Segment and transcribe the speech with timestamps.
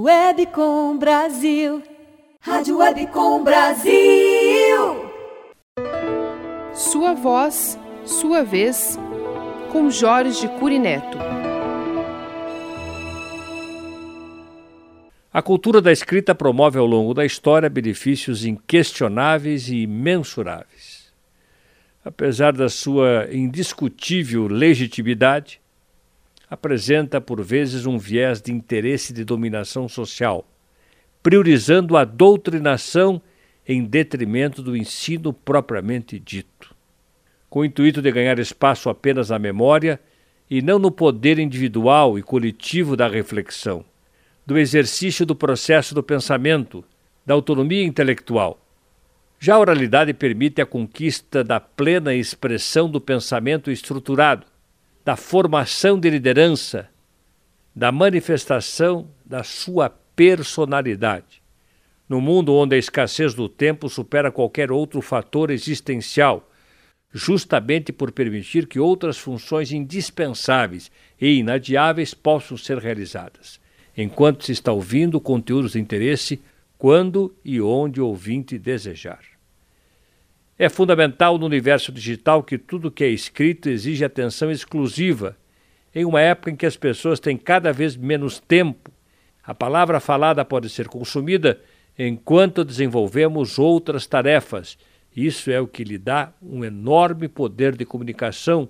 [0.00, 1.82] Webcom Brasil.
[2.40, 5.10] Rádio Webcom Brasil.
[6.72, 8.96] Sua voz, sua vez,
[9.72, 11.18] com Jorge Curineto.
[15.32, 21.12] A cultura da escrita promove ao longo da história benefícios inquestionáveis e imensuráveis.
[22.04, 25.60] Apesar da sua indiscutível legitimidade,
[26.50, 30.46] apresenta por vezes um viés de interesse de dominação social,
[31.22, 33.20] priorizando a doutrinação
[33.66, 36.74] em detrimento do ensino propriamente dito.
[37.50, 40.00] Com o intuito de ganhar espaço apenas na memória
[40.50, 43.84] e não no poder individual e coletivo da reflexão,
[44.46, 46.82] do exercício do processo do pensamento,
[47.26, 48.58] da autonomia intelectual.
[49.38, 54.46] Já a oralidade permite a conquista da plena expressão do pensamento estruturado,
[55.08, 56.86] da formação de liderança,
[57.74, 61.42] da manifestação da sua personalidade.
[62.06, 66.46] No mundo onde a escassez do tempo supera qualquer outro fator existencial,
[67.10, 73.58] justamente por permitir que outras funções indispensáveis e inadiáveis possam ser realizadas,
[73.96, 76.38] enquanto se está ouvindo conteúdos de interesse
[76.76, 79.37] quando e onde o ouvinte desejar.
[80.58, 85.36] É fundamental no universo digital que tudo que é escrito exige atenção exclusiva.
[85.94, 88.90] Em uma época em que as pessoas têm cada vez menos tempo,
[89.44, 91.60] a palavra falada pode ser consumida
[91.96, 94.76] enquanto desenvolvemos outras tarefas.
[95.14, 98.68] Isso é o que lhe dá um enorme poder de comunicação,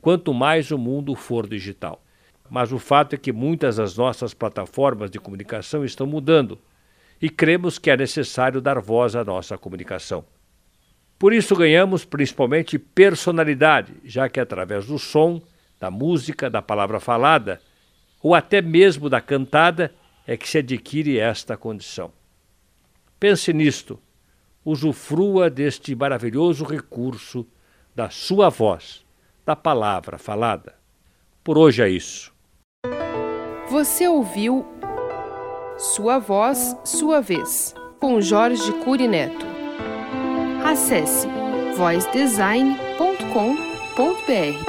[0.00, 2.00] quanto mais o mundo for digital.
[2.48, 6.56] Mas o fato é que muitas das nossas plataformas de comunicação estão mudando
[7.20, 10.24] e cremos que é necessário dar voz à nossa comunicação.
[11.18, 15.40] Por isso ganhamos principalmente personalidade, já que através do som,
[15.80, 17.60] da música, da palavra falada,
[18.22, 19.94] ou até mesmo da cantada,
[20.26, 22.12] é que se adquire esta condição.
[23.18, 23.98] Pense nisto,
[24.64, 27.46] usufrua deste maravilhoso recurso
[27.94, 29.04] da sua voz,
[29.44, 30.74] da palavra falada.
[31.42, 32.34] Por hoje é isso.
[33.70, 34.66] Você ouviu
[35.78, 39.55] Sua Voz, Sua Vez, com Jorge Curineto.
[40.66, 41.28] Acesse
[41.76, 44.65] voicedesign.com.br.